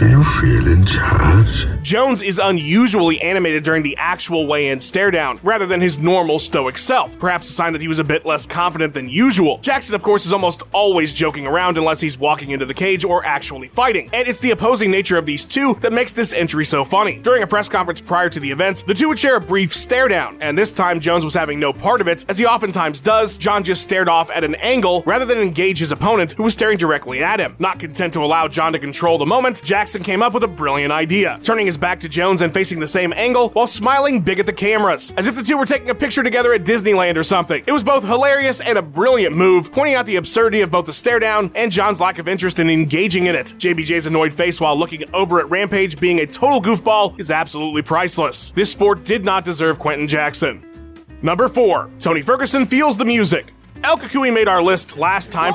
Do 0.00 0.08
you 0.08 0.24
feel 0.24 0.66
in 0.66 0.86
charge? 0.86 1.66
Jones 1.82 2.22
is 2.22 2.38
unusually 2.38 3.20
animated 3.20 3.62
during 3.62 3.82
the 3.82 3.94
actual 3.98 4.46
weigh-in 4.46 4.80
stare 4.80 5.10
down, 5.10 5.38
rather 5.42 5.66
than 5.66 5.82
his 5.82 5.98
normal 5.98 6.38
stoic 6.38 6.78
self, 6.78 7.18
perhaps 7.18 7.50
a 7.50 7.52
sign 7.52 7.74
that 7.74 7.82
he 7.82 7.88
was 7.88 7.98
a 7.98 8.04
bit 8.04 8.24
less 8.24 8.46
confident 8.46 8.94
than 8.94 9.10
usual. 9.10 9.58
Jackson, 9.58 9.94
of 9.94 10.02
course, 10.02 10.24
is 10.24 10.32
almost 10.32 10.62
always 10.72 11.12
joking 11.12 11.46
around 11.46 11.76
unless 11.76 12.00
he's 12.00 12.16
walking 12.16 12.52
into 12.52 12.64
the 12.64 12.72
cage 12.72 13.04
or 13.04 13.26
actually 13.26 13.68
fighting, 13.68 14.08
and 14.14 14.26
it's 14.26 14.38
the 14.40 14.52
opposing 14.52 14.90
nature 14.90 15.18
of 15.18 15.26
these 15.26 15.44
two 15.44 15.74
that 15.82 15.92
makes 15.92 16.14
this 16.14 16.32
entry 16.32 16.64
so 16.64 16.82
funny. 16.82 17.18
During 17.18 17.42
a 17.42 17.46
press 17.46 17.68
conference 17.68 18.00
prior 18.00 18.30
to 18.30 18.40
the 18.40 18.50
event, 18.50 18.84
the 18.86 18.94
two 18.94 19.08
would 19.08 19.18
share 19.18 19.36
a 19.36 19.40
brief 19.40 19.76
stare 19.76 20.08
down, 20.08 20.40
and 20.40 20.56
this 20.56 20.72
time 20.72 20.98
Jones 20.98 21.26
was 21.26 21.34
having 21.34 21.60
no 21.60 21.74
part 21.74 22.00
of 22.00 22.08
it, 22.08 22.24
as 22.26 22.38
he 22.38 22.46
oftentimes 22.46 23.02
does. 23.02 23.36
Jon 23.36 23.62
just 23.62 23.82
stared 23.82 24.08
off 24.08 24.30
at 24.30 24.44
an 24.44 24.54
angle 24.54 25.02
rather 25.04 25.26
than 25.26 25.36
engage 25.36 25.80
his 25.80 25.92
opponent, 25.92 26.32
who 26.32 26.44
was 26.44 26.54
staring 26.54 26.78
directly 26.78 27.22
at 27.22 27.38
him. 27.38 27.54
Not 27.58 27.78
content 27.78 28.14
to 28.14 28.24
allow 28.24 28.48
Jon 28.48 28.72
to 28.72 28.78
control 28.78 29.18
the 29.18 29.26
moment, 29.26 29.62
Jackson 29.62 29.89
Jackson 29.90 30.04
came 30.04 30.22
up 30.22 30.32
with 30.32 30.44
a 30.44 30.48
brilliant 30.48 30.92
idea, 30.92 31.40
turning 31.42 31.66
his 31.66 31.76
back 31.76 31.98
to 31.98 32.08
Jones 32.08 32.42
and 32.42 32.54
facing 32.54 32.78
the 32.78 32.86
same 32.86 33.12
angle 33.16 33.48
while 33.48 33.66
smiling 33.66 34.20
big 34.20 34.38
at 34.38 34.46
the 34.46 34.52
cameras, 34.52 35.12
as 35.16 35.26
if 35.26 35.34
the 35.34 35.42
two 35.42 35.58
were 35.58 35.66
taking 35.66 35.90
a 35.90 35.94
picture 35.96 36.22
together 36.22 36.52
at 36.52 36.62
Disneyland 36.62 37.16
or 37.16 37.24
something. 37.24 37.64
It 37.66 37.72
was 37.72 37.82
both 37.82 38.04
hilarious 38.04 38.60
and 38.60 38.78
a 38.78 38.82
brilliant 38.82 39.34
move, 39.34 39.72
pointing 39.72 39.96
out 39.96 40.06
the 40.06 40.14
absurdity 40.14 40.60
of 40.60 40.70
both 40.70 40.86
the 40.86 40.92
stare 40.92 41.18
down 41.18 41.50
and 41.56 41.72
Jon's 41.72 41.98
lack 41.98 42.20
of 42.20 42.28
interest 42.28 42.60
in 42.60 42.70
engaging 42.70 43.26
in 43.26 43.34
it. 43.34 43.46
JBJ's 43.58 44.06
annoyed 44.06 44.32
face 44.32 44.60
while 44.60 44.76
looking 44.76 45.02
over 45.12 45.40
at 45.40 45.50
Rampage 45.50 45.98
being 45.98 46.20
a 46.20 46.26
total 46.26 46.62
goofball 46.62 47.18
is 47.18 47.32
absolutely 47.32 47.82
priceless. 47.82 48.52
This 48.52 48.70
sport 48.70 49.02
did 49.04 49.24
not 49.24 49.44
deserve 49.44 49.80
Quinton 49.80 50.06
Jackson. 50.06 50.64
Number 51.20 51.48
4. 51.48 51.90
Tony 51.98 52.22
Ferguson 52.22 52.64
feels 52.64 52.96
the 52.96 53.04
music. 53.04 53.52
El 53.82 53.96
Cucuy 53.96 54.32
made 54.32 54.46
our 54.46 54.62
list 54.62 54.98
last 54.98 55.32
time 55.32 55.54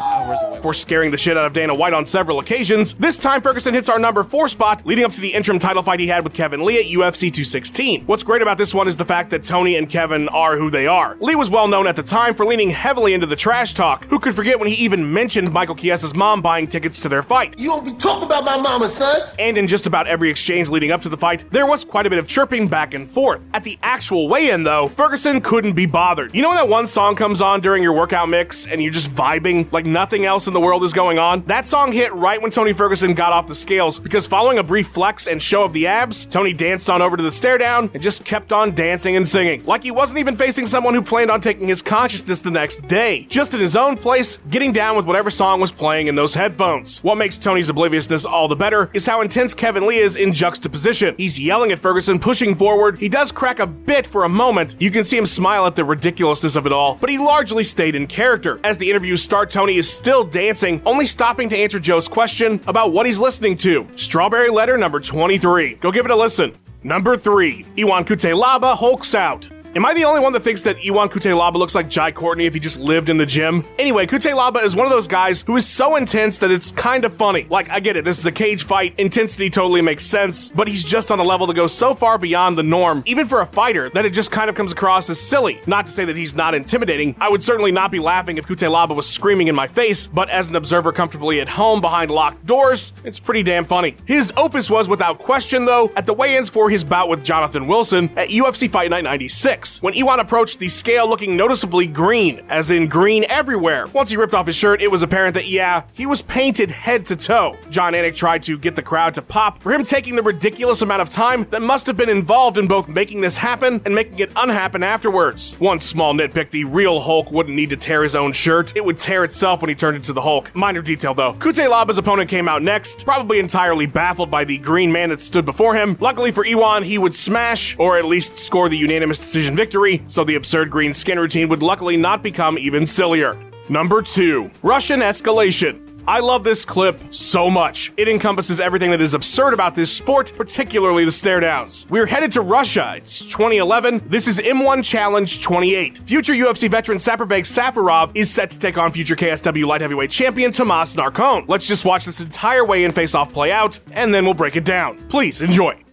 for 0.62 0.74
scaring 0.74 1.12
the 1.12 1.18
shit 1.18 1.38
out 1.38 1.46
of 1.46 1.54
Dana 1.54 1.76
White 1.76 1.94
on 1.94 2.08
several 2.08 2.40
occasions. 2.40 2.94
This 2.94 3.20
time, 3.20 3.42
Ferguson 3.42 3.74
hits 3.74 3.88
our 3.88 4.00
number 4.00 4.24
four 4.24 4.48
spot, 4.48 4.84
leading 4.86 5.06
up 5.06 5.12
to 5.12 5.22
the 5.22 5.32
interim 5.32 5.60
title 5.60 5.84
fight 5.84 6.00
he 6.00 6.08
had 6.08 6.24
with 6.24 6.34
Kevin 6.34 6.66
Lee 6.66 6.80
at 6.80 6.86
UFC 6.86 7.32
216. 7.32 8.06
What's 8.06 8.24
great 8.24 8.42
about 8.42 8.58
this 8.58 8.74
one 8.74 8.88
is 8.88 8.98
the 8.98 9.06
fact 9.06 9.30
that 9.30 9.44
Tony 9.44 9.76
and 9.76 9.88
Kevin 9.88 10.28
are 10.30 10.58
who 10.58 10.72
they 10.72 10.88
are. 10.88 11.16
Lee 11.20 11.36
was 11.36 11.52
well 11.52 11.68
known 11.68 11.86
at 11.86 11.96
the 11.96 12.04
time 12.04 12.34
for 12.34 12.46
leaning 12.46 12.72
heavily 12.72 13.14
into 13.14 13.28
the 13.28 13.36
trash 13.36 13.76
talk. 13.76 14.06
Who 14.06 14.18
could 14.18 14.36
forget 14.36 14.60
when 14.60 14.70
he 14.70 14.84
even 14.84 15.14
mentioned 15.14 15.52
Michael 15.54 15.76
Chiesa's 15.76 16.16
mom 16.16 16.42
buying 16.42 16.68
tickets 16.68 17.02
to 17.02 17.10
their 17.10 17.22
fight? 17.22 17.60
You 17.60 17.70
don't 17.70 17.86
be 17.86 17.94
talking 18.02 18.26
about 18.26 18.44
my 18.44 18.58
mama, 18.58 18.96
son. 18.98 19.36
And 19.38 19.58
in 19.58 19.68
just 19.68 19.86
about 19.86 20.08
every 20.08 20.32
exchange 20.32 20.70
leading 20.70 20.92
up 20.92 21.02
to 21.02 21.10
the 21.10 21.18
fight, 21.18 21.50
there 21.52 21.68
was 21.68 21.86
quite 21.86 22.08
a 22.08 22.10
bit 22.10 22.18
of 22.18 22.28
chirping 22.28 22.68
back 22.68 22.96
and 22.96 23.08
forth. 23.10 23.48
At 23.54 23.64
the 23.64 23.78
actual 23.84 24.28
weigh-in, 24.28 24.64
though, 24.64 24.88
Ferguson 24.90 25.42
couldn't 25.42 25.74
be 25.74 25.86
bothered. 25.86 26.34
You 26.34 26.42
know 26.42 26.50
when 26.50 26.58
that 26.58 26.70
one 26.70 26.88
song 26.88 27.16
comes 27.16 27.40
on 27.40 27.62
during 27.62 27.84
your 27.84 27.94
workout 28.06 28.30
mix 28.30 28.68
and 28.68 28.84
you're 28.84 28.92
just 28.92 29.12
vibing 29.16 29.72
like 29.72 29.84
nothing 29.84 30.26
else 30.26 30.46
in 30.46 30.54
the 30.54 30.60
world 30.60 30.84
is 30.84 30.94
going 30.94 31.18
on. 31.18 31.44
That 31.46 31.66
song 31.66 31.92
hit 31.92 32.14
right 32.14 32.40
when 32.40 32.52
Tony 32.52 32.72
Ferguson 32.72 33.16
got 33.16 33.34
off 33.34 33.48
the 33.48 33.56
scales 33.56 33.98
because 33.98 34.28
following 34.28 34.60
a 34.60 34.64
brief 34.64 34.90
flex 34.90 35.26
and 35.26 35.42
show 35.42 35.64
of 35.64 35.74
the 35.74 35.88
abs, 35.88 36.26
Tony 36.26 36.54
danced 36.54 36.88
on 36.88 37.02
over 37.02 37.18
to 37.18 37.24
the 37.24 37.32
stare 37.32 37.58
down 37.58 37.90
and 37.96 38.04
just 38.04 38.24
kept 38.24 38.54
on 38.54 38.76
dancing 38.76 39.16
and 39.16 39.28
singing. 39.28 39.66
Like 39.66 39.82
he 39.82 39.90
wasn't 39.90 40.20
even 40.20 40.38
facing 40.38 40.68
someone 40.68 40.94
who 40.94 41.02
planned 41.02 41.32
on 41.32 41.42
taking 41.42 41.68
his 41.68 41.82
consciousness 41.82 42.42
the 42.42 42.52
next 42.52 42.88
day. 42.88 43.26
Just 43.28 43.56
in 43.56 43.60
his 43.60 43.76
own 43.76 43.98
place, 43.98 44.38
getting 44.52 44.72
down 44.72 44.96
with 44.96 45.08
whatever 45.08 45.32
song 45.32 45.60
was 45.60 45.72
playing 45.72 46.06
in 46.06 46.14
those 46.14 46.36
headphones. 46.36 47.00
What 47.04 47.18
makes 47.18 47.40
Tony's 47.40 47.70
obliviousness 47.70 48.24
all 48.24 48.48
the 48.48 48.56
better 48.56 48.92
is 48.94 49.08
how 49.08 49.22
intense 49.22 49.56
Kevin 49.56 49.88
Lee 49.88 49.98
is 49.98 50.16
in 50.16 50.32
juxtaposition. 50.32 51.16
He's 51.18 51.40
yelling 51.40 51.72
at 51.72 51.80
Ferguson, 51.80 52.20
pushing 52.20 52.56
forward. 52.56 53.00
He 53.00 53.10
does 53.10 53.32
crack 53.32 53.58
a 53.58 53.66
bit 53.66 54.06
for 54.06 54.26
a 54.26 54.30
moment. 54.30 54.76
You 54.78 54.92
can 54.92 55.04
see 55.04 55.18
him 55.18 55.26
smile 55.26 55.66
at 55.66 55.76
the 55.76 55.84
ridiculousness 55.84 56.56
of 56.56 56.68
it 56.68 56.72
all, 56.72 57.00
but 57.02 57.10
he 57.10 57.18
largely 57.18 57.64
stayed 57.64 57.95
in 57.96 58.08
character. 58.08 58.60
As 58.64 58.78
the 58.78 58.90
interviews 58.90 59.24
start, 59.24 59.50
Tony 59.50 59.78
is 59.78 59.90
still 59.90 60.24
dancing, 60.24 60.82
only 60.86 61.06
stopping 61.06 61.50
to 61.50 61.58
answer 61.58 61.80
Joe's 61.80 62.08
question 62.08 62.62
about 62.68 62.92
what 62.94 63.06
he's 63.06 63.20
listening 63.20 63.58
to. 63.58 63.88
Strawberry 63.96 64.50
Letter 64.50 64.78
number 64.78 65.00
23. 65.00 65.76
Go 65.76 65.92
give 65.92 66.06
it 66.06 66.12
a 66.12 66.16
listen. 66.16 66.56
Number 66.84 67.18
3. 67.18 67.66
Ion 67.80 68.06
Cutelaba 68.06 68.76
hulks 68.76 69.16
out. 69.16 69.50
Am 69.78 69.86
I 69.86 69.94
the 69.94 70.06
only 70.06 70.22
one 70.22 70.32
that 70.32 70.40
thinks 70.40 70.62
that 70.62 70.78
Iwan 70.78 71.10
Cutelaba 71.10 71.56
looks 71.56 71.76
like 71.76 71.90
Jai 71.90 72.10
Courtney 72.10 72.46
if 72.46 72.54
he 72.54 72.62
just 72.62 72.80
lived 72.80 73.10
in 73.10 73.18
the 73.18 73.26
gym? 73.26 73.62
Anyway, 73.78 74.08
Cutelaba 74.08 74.64
is 74.64 74.74
one 74.74 74.86
of 74.86 74.90
those 74.90 75.06
guys 75.06 75.42
who 75.42 75.58
is 75.58 75.68
so 75.68 75.98
intense 75.98 76.40
that 76.40 76.50
it's 76.50 76.72
kind 76.72 77.04
of 77.04 77.14
funny. 77.14 77.46
Like, 77.50 77.70
I 77.70 77.82
get 77.82 77.98
it, 77.98 78.06
this 78.06 78.18
is 78.18 78.26
a 78.26 78.32
cage 78.32 78.64
fight, 78.64 78.98
intensity 78.98 79.50
totally 79.50 79.82
makes 79.82 80.06
sense, 80.06 80.50
but 80.50 80.70
he's 80.70 80.82
just 80.82 81.12
on 81.12 81.20
a 81.20 81.24
level 81.24 81.46
that 81.48 81.56
goes 81.56 81.74
so 81.74 81.94
far 81.94 82.18
beyond 82.18 82.58
the 82.58 82.64
norm, 82.64 83.04
even 83.06 83.28
for 83.28 83.42
a 83.42 83.46
fighter, 83.46 83.90
that 83.90 84.06
it 84.06 84.12
just 84.12 84.32
kind 84.32 84.50
of 84.50 84.56
comes 84.56 84.72
across 84.72 85.10
as 85.10 85.20
silly. 85.20 85.60
Not 85.68 85.88
to 85.88 85.92
say 85.92 86.06
that 86.06 86.16
he's 86.16 86.36
not 86.36 86.56
intimidating, 86.56 87.14
I 87.20 87.28
would 87.28 87.44
certainly 87.44 87.74
not 87.74 87.92
be 87.92 88.00
laughing 88.00 88.38
if 88.38 88.46
Cutelaba 88.46 88.96
was 88.96 89.10
screaming 89.10 89.50
in 89.50 89.56
my 89.56 89.68
face, 89.68 90.08
but 90.08 90.30
as 90.30 90.48
an 90.48 90.56
observer 90.56 90.94
comfortably 90.94 91.42
at 91.42 91.50
home 91.50 91.82
behind 91.82 92.12
locked 92.12 92.46
doors, 92.46 92.94
it's 93.04 93.20
pretty 93.20 93.44
damn 93.44 93.66
funny. 93.66 93.98
His 94.06 94.32
opus 94.38 94.70
was 94.70 94.88
without 94.88 95.20
question, 95.20 95.66
though, 95.66 95.92
at 95.98 96.06
the 96.06 96.14
weigh 96.14 96.38
ins 96.38 96.50
for 96.50 96.70
his 96.70 96.86
bout 96.86 97.10
with 97.10 97.26
Jonathan 97.26 97.68
Wilson 97.68 98.10
at 98.16 98.30
UFC 98.30 98.70
Fight 98.70 98.90
Night 98.90 99.04
96, 99.04 99.65
when 99.82 99.98
Iwan 99.98 100.20
approached 100.20 100.60
the 100.60 100.70
scale 100.70 101.08
looking 101.08 101.36
noticeably 101.36 101.88
green, 101.88 102.46
as 102.50 102.70
in 102.70 102.88
green 102.88 103.26
everywhere. 103.30 103.88
Once 103.88 104.10
he 104.10 104.18
ripped 104.18 104.34
off 104.34 104.48
his 104.48 104.56
shirt, 104.56 104.82
it 104.82 104.92
was 104.92 105.02
apparent 105.02 105.34
that, 105.34 105.48
yeah, 105.48 105.84
he 105.94 106.06
was 106.06 106.22
painted 106.22 106.72
head 106.72 107.06
to 107.08 107.16
toe. 107.16 107.56
Jon 107.70 107.94
Anik 107.94 108.16
tried 108.16 108.44
to 108.44 108.58
get 108.58 108.76
the 108.76 108.82
crowd 108.82 109.14
to 109.16 109.22
pop 109.22 109.62
for 109.62 109.72
him 109.72 109.84
taking 109.84 110.16
the 110.16 110.24
ridiculous 110.24 110.82
amount 110.82 111.02
of 111.02 111.10
time 111.10 111.48
that 111.50 111.62
must 111.62 111.88
have 111.88 111.98
been 111.98 112.10
involved 112.10 112.58
in 112.58 112.68
both 112.68 112.88
making 112.88 113.22
this 113.22 113.38
happen 113.38 113.82
and 113.86 113.96
making 113.96 114.20
it 114.20 114.32
unhappen 114.36 114.84
afterwards. 114.84 115.56
One 115.60 115.80
small 115.80 116.14
nitpick 116.14 116.52
the 116.52 116.64
real 116.64 117.00
Hulk 117.00 117.32
wouldn't 117.32 117.56
need 117.56 117.70
to 117.72 117.78
tear 117.78 118.04
his 118.04 118.16
own 118.16 118.34
shirt, 118.34 118.76
it 118.76 118.86
would 118.86 118.98
tear 118.98 119.24
itself 119.24 119.62
when 119.62 119.70
he 119.70 119.76
turned 119.76 119.96
into 119.96 120.14
the 120.14 120.22
Hulk. 120.22 120.54
Minor 120.56 120.82
detail 120.82 121.14
though. 121.14 121.34
Cutelaba's 121.34 121.98
opponent 121.98 122.30
came 122.30 122.48
out 122.48 122.62
next, 122.62 123.06
probably 123.06 123.40
entirely 123.40 123.86
baffled 123.86 124.30
by 124.30 124.44
the 124.44 124.58
green 124.58 124.92
man 124.92 125.10
that 125.10 125.22
stood 125.22 125.46
before 125.46 125.76
him. 125.76 125.98
Luckily 126.00 126.32
for 126.32 126.46
Iwan, 126.46 126.84
he 126.84 126.98
would 126.98 127.16
smash, 127.16 127.78
or 127.80 127.98
at 127.98 128.06
least 128.06 128.38
score 128.38 128.70
the 128.70 128.78
unanimous 128.78 129.20
decision 129.20 129.55
victory, 129.56 130.04
so 130.08 130.24
the 130.24 130.36
absurd 130.36 130.70
green 130.70 130.94
skin 130.94 131.20
routine 131.20 131.50
would 131.50 131.64
luckily 131.64 131.98
not 131.98 132.22
become 132.24 132.58
even 132.58 132.86
sillier. 132.86 133.38
Number 133.70 134.02
2. 134.02 134.52
Russian 134.62 135.00
Escalation. 135.00 135.82
I 136.08 136.20
love 136.20 136.44
this 136.44 136.64
clip 136.64 137.00
so 137.10 137.50
much. 137.50 137.92
It 137.98 138.08
encompasses 138.08 138.60
everything 138.60 138.92
that 138.92 139.02
is 139.02 139.16
absurd 139.16 139.54
about 139.56 139.74
this 139.74 139.92
sport, 139.92 140.32
particularly 140.38 141.04
the 141.04 141.12
stare 141.12 141.40
downs. 141.40 141.88
We're 141.90 142.06
headed 142.06 142.32
to 142.34 142.42
Russia. 142.42 142.94
It's 142.98 143.22
2011. 143.22 144.04
This 144.06 144.28
is 144.28 144.40
M1 144.40 144.84
Challenge 144.84 145.42
28. 145.42 146.02
Future 146.06 146.34
UFC 146.34 146.70
veteran 146.70 147.00
Saparbek 147.00 147.42
Safarov 147.42 148.12
is 148.16 148.30
set 148.30 148.52
to 148.52 148.60
take 148.60 148.78
on 148.78 148.92
future 148.92 149.16
KSW 149.16 149.66
light 149.66 149.82
heavyweight 149.82 150.12
champion 150.12 150.52
Tomasz 150.52 150.96
Narkun. 150.96 151.46
Let's 151.48 151.68
just 151.68 151.86
watch 151.86 152.06
this 152.06 152.20
entire 152.20 152.64
weigh-in 152.64 152.92
face-off 152.92 153.34
play 153.34 153.52
out, 153.52 153.80
and 153.92 154.14
then 154.14 154.26
we'll 154.26 154.36
break 154.36 154.56
it 154.56 154.66
down. 154.66 154.98
Please 155.08 155.42
enjoy. 155.42 155.85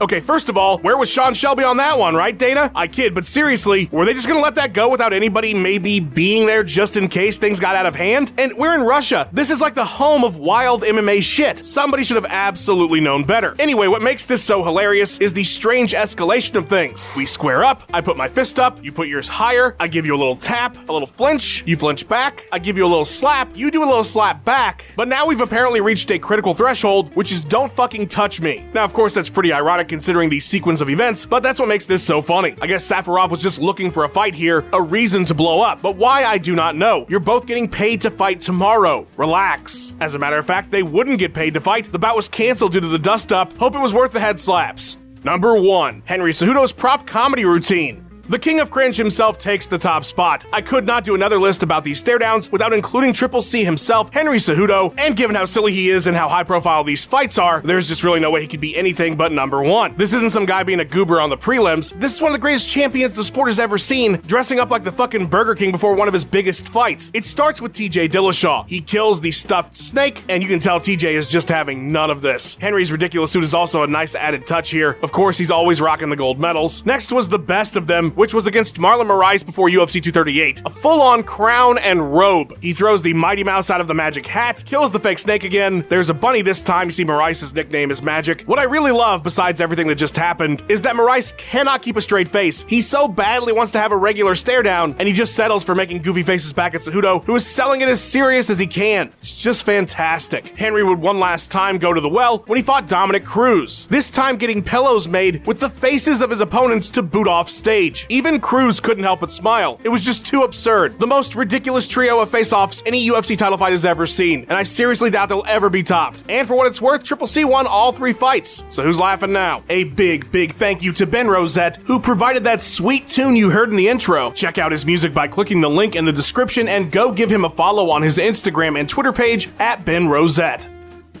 Okay, 0.00 0.20
first 0.20 0.48
of 0.48 0.56
all, 0.56 0.78
where 0.78 0.96
was 0.96 1.10
Sean 1.10 1.34
Shelby 1.34 1.64
on 1.64 1.78
that 1.78 1.98
one, 1.98 2.14
right, 2.14 2.36
Dana? 2.36 2.70
I 2.72 2.86
kid, 2.86 3.16
but 3.16 3.26
seriously, 3.26 3.88
were 3.90 4.04
they 4.04 4.14
just 4.14 4.28
gonna 4.28 4.38
let 4.38 4.54
that 4.54 4.72
go 4.72 4.88
without 4.88 5.12
anybody 5.12 5.52
maybe 5.54 5.98
being 5.98 6.46
there 6.46 6.62
just 6.62 6.96
in 6.96 7.08
case 7.08 7.36
things 7.36 7.58
got 7.58 7.74
out 7.74 7.84
of 7.84 7.96
hand? 7.96 8.30
And 8.38 8.56
we're 8.56 8.76
in 8.76 8.82
Russia. 8.82 9.28
This 9.32 9.50
is 9.50 9.60
like 9.60 9.74
the 9.74 9.84
home 9.84 10.22
of 10.22 10.36
wild 10.36 10.84
MMA 10.84 11.20
shit. 11.20 11.66
Somebody 11.66 12.04
should 12.04 12.14
have 12.14 12.26
absolutely 12.30 13.00
known 13.00 13.24
better. 13.24 13.56
Anyway, 13.58 13.88
what 13.88 14.00
makes 14.00 14.24
this 14.24 14.40
so 14.40 14.62
hilarious 14.62 15.18
is 15.18 15.32
the 15.32 15.42
strange 15.42 15.94
escalation 15.94 16.54
of 16.54 16.68
things. 16.68 17.10
We 17.16 17.26
square 17.26 17.64
up, 17.64 17.82
I 17.92 18.00
put 18.00 18.16
my 18.16 18.28
fist 18.28 18.60
up, 18.60 18.82
you 18.84 18.92
put 18.92 19.08
yours 19.08 19.28
higher, 19.28 19.74
I 19.80 19.88
give 19.88 20.06
you 20.06 20.14
a 20.14 20.20
little 20.20 20.36
tap, 20.36 20.76
a 20.88 20.92
little 20.92 21.08
flinch, 21.08 21.64
you 21.66 21.76
flinch 21.76 22.08
back, 22.08 22.46
I 22.52 22.60
give 22.60 22.76
you 22.76 22.86
a 22.86 22.86
little 22.86 23.04
slap, 23.04 23.50
you 23.56 23.68
do 23.72 23.82
a 23.82 23.84
little 23.84 24.04
slap 24.04 24.44
back. 24.44 24.84
But 24.94 25.08
now 25.08 25.26
we've 25.26 25.40
apparently 25.40 25.80
reached 25.80 26.12
a 26.12 26.20
critical 26.20 26.54
threshold, 26.54 27.12
which 27.16 27.32
is 27.32 27.40
don't 27.40 27.72
fucking 27.72 28.06
touch 28.06 28.40
me. 28.40 28.64
Now, 28.72 28.84
of 28.84 28.92
course, 28.92 29.12
that's 29.12 29.28
pretty 29.28 29.52
ironic 29.52 29.87
considering 29.88 30.28
the 30.28 30.40
sequence 30.40 30.80
of 30.80 30.90
events, 30.90 31.24
but 31.24 31.42
that's 31.42 31.58
what 31.58 31.68
makes 31.68 31.86
this 31.86 32.02
so 32.02 32.22
funny. 32.22 32.54
I 32.60 32.66
guess 32.66 32.88
Safarov 32.88 33.30
was 33.30 33.42
just 33.42 33.60
looking 33.60 33.90
for 33.90 34.04
a 34.04 34.08
fight 34.08 34.34
here, 34.34 34.64
a 34.72 34.82
reason 34.82 35.24
to 35.26 35.34
blow 35.34 35.60
up. 35.60 35.82
But 35.82 35.96
why, 35.96 36.24
I 36.24 36.38
do 36.38 36.54
not 36.54 36.76
know. 36.76 37.06
You're 37.08 37.20
both 37.20 37.46
getting 37.46 37.68
paid 37.68 38.00
to 38.02 38.10
fight 38.10 38.40
tomorrow. 38.40 39.06
Relax. 39.16 39.94
As 40.00 40.14
a 40.14 40.18
matter 40.18 40.38
of 40.38 40.46
fact, 40.46 40.70
they 40.70 40.82
wouldn't 40.82 41.18
get 41.18 41.34
paid 41.34 41.54
to 41.54 41.60
fight. 41.60 41.90
The 41.90 41.98
bout 41.98 42.16
was 42.16 42.28
canceled 42.28 42.72
due 42.72 42.80
to 42.80 42.88
the 42.88 42.98
dust 42.98 43.32
up. 43.32 43.56
Hope 43.58 43.74
it 43.74 43.80
was 43.80 43.94
worth 43.94 44.12
the 44.12 44.20
head 44.20 44.38
slaps. 44.38 44.98
Number 45.24 45.60
1. 45.60 46.02
Henry 46.04 46.32
Cejudo's 46.32 46.72
prop 46.72 47.06
comedy 47.06 47.44
routine. 47.44 48.07
The 48.30 48.38
king 48.38 48.60
of 48.60 48.70
cringe 48.70 48.98
himself 48.98 49.38
takes 49.38 49.68
the 49.68 49.78
top 49.78 50.04
spot. 50.04 50.44
I 50.52 50.60
could 50.60 50.84
not 50.84 51.02
do 51.02 51.14
another 51.14 51.38
list 51.38 51.62
about 51.62 51.82
these 51.82 51.98
stare 51.98 52.18
downs 52.18 52.52
without 52.52 52.74
including 52.74 53.14
Triple 53.14 53.40
C 53.40 53.64
himself, 53.64 54.12
Henry 54.12 54.36
Cejudo, 54.36 54.94
and 54.98 55.16
given 55.16 55.34
how 55.34 55.46
silly 55.46 55.72
he 55.72 55.88
is 55.88 56.06
and 56.06 56.14
how 56.14 56.28
high 56.28 56.42
profile 56.42 56.84
these 56.84 57.06
fights 57.06 57.38
are, 57.38 57.62
there's 57.62 57.88
just 57.88 58.04
really 58.04 58.20
no 58.20 58.30
way 58.30 58.42
he 58.42 58.46
could 58.46 58.60
be 58.60 58.76
anything 58.76 59.16
but 59.16 59.32
number 59.32 59.62
one. 59.62 59.96
This 59.96 60.12
isn't 60.12 60.28
some 60.28 60.44
guy 60.44 60.62
being 60.62 60.80
a 60.80 60.84
goober 60.84 61.22
on 61.22 61.30
the 61.30 61.38
prelims. 61.38 61.98
This 61.98 62.16
is 62.16 62.20
one 62.20 62.32
of 62.32 62.34
the 62.34 62.42
greatest 62.42 62.68
champions 62.68 63.14
the 63.14 63.24
sport 63.24 63.48
has 63.48 63.58
ever 63.58 63.78
seen, 63.78 64.20
dressing 64.26 64.60
up 64.60 64.68
like 64.68 64.84
the 64.84 64.92
fucking 64.92 65.28
Burger 65.28 65.54
King 65.54 65.72
before 65.72 65.94
one 65.94 66.06
of 66.06 66.12
his 66.12 66.26
biggest 66.26 66.68
fights. 66.68 67.10
It 67.14 67.24
starts 67.24 67.62
with 67.62 67.72
TJ 67.72 68.10
Dillashaw. 68.10 68.68
He 68.68 68.82
kills 68.82 69.22
the 69.22 69.32
stuffed 69.32 69.74
snake, 69.74 70.22
and 70.28 70.42
you 70.42 70.50
can 70.50 70.58
tell 70.58 70.80
TJ 70.80 71.14
is 71.14 71.30
just 71.30 71.48
having 71.48 71.92
none 71.92 72.10
of 72.10 72.20
this. 72.20 72.56
Henry's 72.56 72.92
ridiculous 72.92 73.32
suit 73.32 73.42
is 73.42 73.54
also 73.54 73.84
a 73.84 73.86
nice 73.86 74.14
added 74.14 74.46
touch 74.46 74.68
here. 74.68 74.98
Of 75.02 75.12
course, 75.12 75.38
he's 75.38 75.50
always 75.50 75.80
rocking 75.80 76.10
the 76.10 76.16
gold 76.16 76.38
medals. 76.38 76.84
Next 76.84 77.10
was 77.10 77.30
the 77.30 77.38
best 77.38 77.74
of 77.74 77.86
them, 77.86 78.12
which 78.18 78.34
was 78.34 78.48
against 78.48 78.78
Marlon 78.78 79.06
Moraes 79.06 79.46
before 79.46 79.68
UFC 79.68 80.02
238. 80.02 80.62
A 80.66 80.70
full 80.70 81.00
on 81.00 81.22
crown 81.22 81.78
and 81.78 82.12
robe. 82.12 82.58
He 82.60 82.74
throws 82.74 83.00
the 83.00 83.14
Mighty 83.14 83.44
Mouse 83.44 83.70
out 83.70 83.80
of 83.80 83.86
the 83.86 83.94
magic 83.94 84.26
hat, 84.26 84.64
kills 84.66 84.90
the 84.90 84.98
fake 84.98 85.20
snake 85.20 85.44
again. 85.44 85.86
There's 85.88 86.10
a 86.10 86.14
bunny 86.14 86.42
this 86.42 86.60
time. 86.60 86.88
You 86.88 86.92
see, 86.92 87.04
Moraes' 87.04 87.54
nickname 87.54 87.92
is 87.92 88.02
Magic. 88.02 88.42
What 88.42 88.58
I 88.58 88.64
really 88.64 88.90
love, 88.90 89.22
besides 89.22 89.60
everything 89.60 89.86
that 89.86 89.94
just 89.94 90.16
happened, 90.16 90.64
is 90.68 90.82
that 90.82 90.96
Moraes 90.96 91.36
cannot 91.38 91.80
keep 91.80 91.96
a 91.96 92.02
straight 92.02 92.26
face. 92.26 92.64
He 92.64 92.82
so 92.82 93.06
badly 93.06 93.52
wants 93.52 93.70
to 93.72 93.78
have 93.78 93.92
a 93.92 93.96
regular 93.96 94.34
stare 94.34 94.64
down, 94.64 94.96
and 94.98 95.06
he 95.06 95.14
just 95.14 95.36
settles 95.36 95.62
for 95.62 95.76
making 95.76 96.02
goofy 96.02 96.24
faces 96.24 96.52
back 96.52 96.74
at 96.74 96.80
Cejudo, 96.80 97.24
who 97.24 97.36
is 97.36 97.46
selling 97.46 97.82
it 97.82 97.88
as 97.88 98.02
serious 98.02 98.50
as 98.50 98.58
he 98.58 98.66
can. 98.66 99.12
It's 99.20 99.40
just 99.40 99.62
fantastic. 99.62 100.58
Henry 100.58 100.82
would 100.82 100.98
one 100.98 101.20
last 101.20 101.52
time 101.52 101.78
go 101.78 101.94
to 101.94 102.00
the 102.00 102.08
well 102.08 102.38
when 102.48 102.56
he 102.56 102.64
fought 102.64 102.88
Dominick 102.88 103.24
Cruz. 103.24 103.86
This 103.86 104.10
time 104.10 104.38
getting 104.38 104.60
pillows 104.60 105.06
made 105.06 105.46
with 105.46 105.60
the 105.60 105.70
faces 105.70 106.20
of 106.20 106.30
his 106.30 106.40
opponents 106.40 106.90
to 106.90 107.02
boot 107.02 107.28
off 107.28 107.48
stage. 107.48 108.07
Even 108.10 108.40
Cruz 108.40 108.80
couldn't 108.80 109.04
help 109.04 109.20
but 109.20 109.30
smile. 109.30 109.78
It 109.84 109.90
was 109.90 110.00
just 110.00 110.24
too 110.24 110.42
absurd. 110.42 110.98
The 110.98 111.06
most 111.06 111.34
ridiculous 111.34 111.86
trio 111.86 112.20
of 112.20 112.30
face-offs 112.30 112.82
any 112.86 113.06
UFC 113.06 113.36
title 113.36 113.58
fight 113.58 113.72
has 113.72 113.84
ever 113.84 114.06
seen, 114.06 114.46
and 114.48 114.52
I 114.52 114.62
seriously 114.62 115.10
doubt 115.10 115.28
they'll 115.28 115.44
ever 115.46 115.68
be 115.68 115.82
topped. 115.82 116.24
And 116.28 116.48
for 116.48 116.56
what 116.56 116.66
it's 116.66 116.80
worth, 116.80 117.04
Triple 117.04 117.26
C 117.26 117.44
won 117.44 117.66
all 117.66 117.92
three 117.92 118.14
fights. 118.14 118.64
So 118.70 118.82
who's 118.82 118.98
laughing 118.98 119.32
now? 119.32 119.62
A 119.68 119.84
big, 119.84 120.32
big 120.32 120.52
thank 120.52 120.82
you 120.82 120.92
to 120.94 121.06
Ben 121.06 121.28
Rosette, 121.28 121.76
who 121.84 122.00
provided 122.00 122.44
that 122.44 122.62
sweet 122.62 123.08
tune 123.08 123.36
you 123.36 123.50
heard 123.50 123.68
in 123.68 123.76
the 123.76 123.88
intro. 123.88 124.32
Check 124.32 124.56
out 124.56 124.72
his 124.72 124.86
music 124.86 125.12
by 125.12 125.28
clicking 125.28 125.60
the 125.60 125.68
link 125.70 125.94
in 125.94 126.06
the 126.06 126.12
description 126.12 126.66
and 126.66 126.90
go 126.90 127.12
give 127.12 127.28
him 127.28 127.44
a 127.44 127.50
follow 127.50 127.90
on 127.90 128.00
his 128.00 128.16
Instagram 128.18 128.80
and 128.80 128.88
Twitter 128.88 129.12
page 129.12 129.50
at 129.58 129.84
Ben 129.84 130.08
Rosette. 130.08 130.66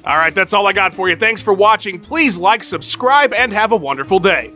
All 0.04 0.16
right, 0.16 0.34
that's 0.34 0.54
all 0.54 0.66
I 0.66 0.72
got 0.72 0.94
for 0.94 1.10
you. 1.10 1.16
Thanks 1.16 1.42
for 1.42 1.52
watching. 1.52 2.00
Please 2.00 2.38
like, 2.38 2.64
subscribe, 2.64 3.34
and 3.34 3.52
have 3.52 3.72
a 3.72 3.76
wonderful 3.76 4.20
day. 4.20 4.54